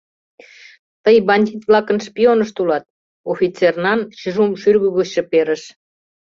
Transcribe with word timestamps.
—Тый 1.03 1.17
бандит-влакын 1.27 1.97
шпионышт 2.07 2.55
улат!— 2.61 2.83
офицер 3.31 3.73
Нан 3.83 3.99
Чжум 4.17 4.51
шӱргӧ 4.61 4.89
гычше 4.97 5.21
перыш. 5.31 5.63